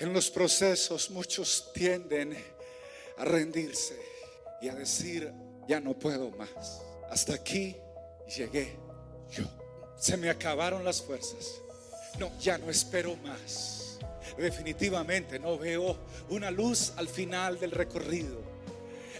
[0.00, 2.36] En los procesos muchos tienden
[3.16, 3.98] a rendirse
[4.60, 5.32] y a decir,
[5.66, 6.82] ya no puedo más.
[7.10, 7.76] Hasta aquí
[8.36, 8.76] llegué
[9.30, 9.44] yo.
[9.98, 11.60] Se me acabaron las fuerzas.
[12.18, 13.98] No, ya no espero más.
[14.36, 15.96] Definitivamente no veo
[16.28, 18.40] una luz al final del recorrido.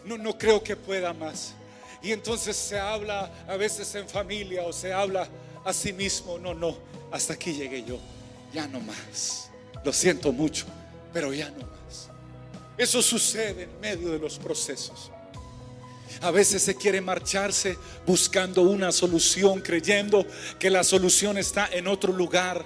[0.05, 1.55] No, no creo que pueda más.
[2.03, 5.29] Y entonces se habla a veces en familia o se habla
[5.65, 6.39] a sí mismo.
[6.39, 6.79] No, no,
[7.11, 7.99] hasta aquí llegué yo.
[8.53, 9.48] Ya no más.
[9.85, 10.67] Lo siento mucho,
[11.13, 12.09] pero ya no más.
[12.77, 15.11] Eso sucede en medio de los procesos.
[16.21, 20.27] A veces se quiere marcharse buscando una solución, creyendo
[20.59, 22.65] que la solución está en otro lugar,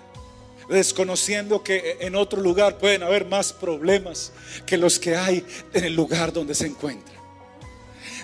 [0.68, 4.32] desconociendo que en otro lugar pueden haber más problemas
[4.64, 7.12] que los que hay en el lugar donde se encuentra.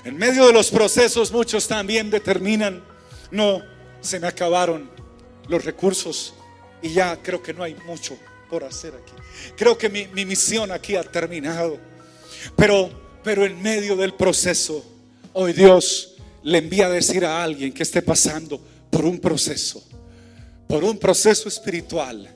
[0.04, 2.82] En medio de los procesos muchos también determinan,
[3.30, 3.62] no,
[4.00, 4.90] se me acabaron
[5.48, 6.34] los recursos
[6.80, 8.16] y ya creo que no hay mucho
[8.48, 9.12] por hacer aquí.
[9.56, 11.78] Creo que mi, mi misión aquí ha terminado.
[12.56, 12.90] Pero,
[13.22, 14.84] pero en medio del proceso,
[15.32, 19.82] hoy Dios le envía a decir a alguien que esté pasando por un proceso,
[20.66, 22.28] por un proceso espiritual,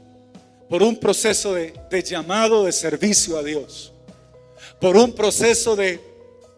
[0.68, 3.92] por un proceso de, de llamado de servicio a Dios,
[4.80, 6.00] por un proceso de,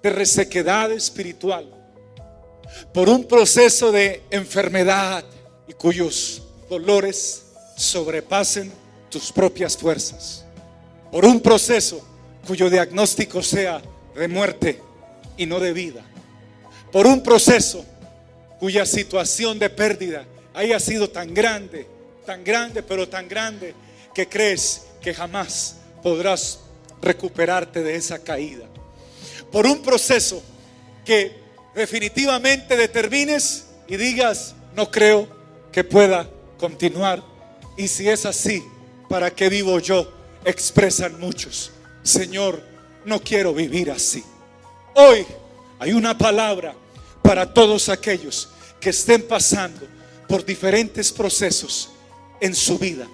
[0.03, 1.67] de resequedad espiritual,
[2.93, 5.25] por un proceso de enfermedad
[5.69, 7.45] y cuyos dolores
[7.77, 8.73] sobrepasen
[9.33, 10.45] propias fuerzas,
[11.11, 12.07] por un proceso
[12.47, 13.83] cuyo diagnóstico sea
[14.15, 14.81] de muerte
[15.37, 16.03] y no de vida,
[16.93, 17.85] por un proceso
[18.59, 21.87] cuya situación de pérdida haya sido tan grande,
[22.25, 23.75] tan grande, pero tan grande,
[24.15, 26.61] que crees que jamás podrás
[27.03, 28.67] recuperarte de esa caída.
[29.51, 30.43] Por un proceso
[31.05, 31.37] que
[31.75, 35.29] definitivamente determines y digas, no creo
[35.73, 37.23] que pueda continuar.
[37.77, 38.63] Y si es así,
[39.09, 40.13] ¿para qué vivo yo?
[40.45, 41.71] Expresan muchos.
[42.03, 42.63] Señor,
[43.05, 44.23] no quiero vivir así.
[44.95, 45.27] Hoy
[45.79, 46.75] hay una palabra
[47.23, 48.49] para todos aquellos
[48.81, 49.87] que estén pasando
[50.29, 51.91] por diferentes procesos
[52.41, 53.09] en su vida.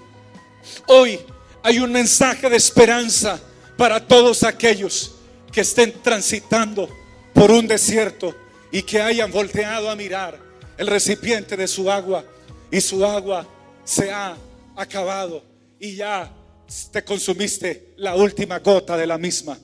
[0.86, 1.20] Hoy
[1.62, 3.40] hay un mensaje de esperanza
[3.76, 5.12] para todos aquellos
[5.52, 6.88] que estén transitando
[7.32, 8.34] por un desierto
[8.70, 10.38] y que hayan volteado a mirar
[10.76, 12.24] el recipiente de su agua
[12.70, 13.46] y su agua
[13.84, 14.36] se ha
[14.76, 15.49] acabado
[15.80, 16.30] y ya
[16.92, 19.58] te consumiste la última gota de la misma.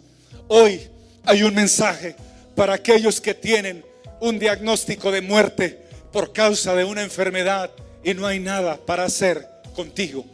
[0.48, 0.80] Hoy
[1.24, 2.16] hay un mensaje
[2.56, 3.84] para aquellos que tienen
[4.20, 5.78] un diagnóstico de muerte
[6.10, 7.70] por causa de una enfermedad
[8.02, 10.24] y no hay nada para hacer contigo.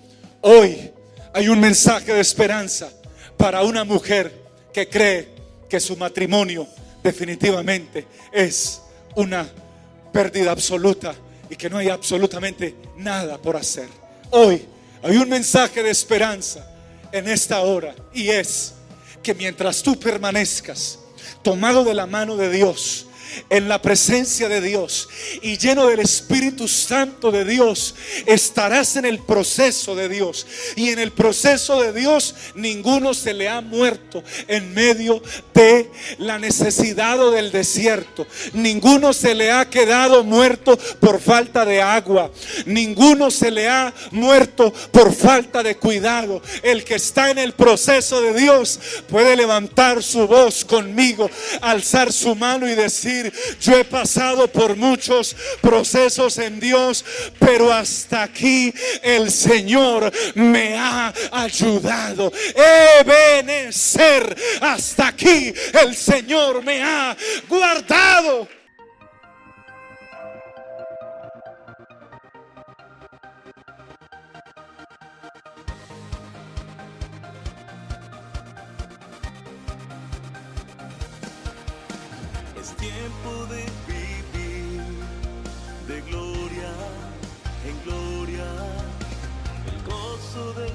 [0.40, 0.92] Hoy
[1.34, 2.88] hay un mensaje de esperanza
[3.36, 4.32] para una mujer
[4.72, 5.28] que cree
[5.68, 6.68] que su matrimonio
[7.02, 8.80] definitivamente es
[9.16, 9.48] una
[10.12, 11.12] pérdida absoluta
[11.50, 13.88] y que no hay absolutamente nada por hacer.
[14.30, 14.64] Hoy
[15.02, 16.66] hay un mensaje de esperanza
[17.10, 18.74] en esta hora y es
[19.22, 20.98] que mientras tú permanezcas
[21.42, 23.06] tomado de la mano de Dios,
[23.50, 25.08] en la presencia de Dios
[25.42, 27.94] y lleno del Espíritu Santo de Dios,
[28.26, 30.46] estarás en el proceso de Dios.
[30.76, 35.22] Y en el proceso de Dios ninguno se le ha muerto en medio
[35.54, 38.26] de la necesidad o del desierto.
[38.52, 42.30] Ninguno se le ha quedado muerto por falta de agua.
[42.66, 46.42] Ninguno se le ha muerto por falta de cuidado.
[46.62, 48.78] El que está en el proceso de Dios
[49.08, 53.21] puede levantar su voz conmigo, alzar su mano y decir,
[53.60, 57.04] yo he pasado por muchos procesos en Dios,
[57.38, 58.72] pero hasta aquí
[59.02, 62.32] el Señor me ha ayudado.
[63.00, 65.52] Ebenecer, hasta aquí
[65.84, 67.16] el Señor me ha
[67.48, 68.61] guardado.
[82.62, 84.82] Es tiempo de vivir
[85.88, 86.72] de gloria
[87.66, 88.44] en gloria,
[89.66, 90.71] el gozo de